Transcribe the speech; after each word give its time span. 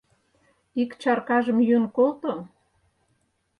Ик 0.81 0.91
чаркажым 1.01 1.57
йӱын 1.67 1.85
колто. 1.95 2.33